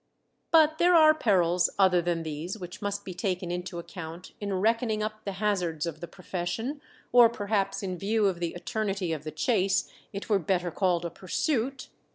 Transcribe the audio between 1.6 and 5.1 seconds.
other than these which must be taken into account in reckoning